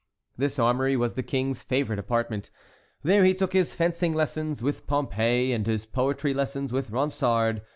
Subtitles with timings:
[0.35, 2.49] This armory was the king's favorite apartment;
[3.03, 7.61] there he took his fencing lessons with Pompée, and his poetry lessons with Ronsard.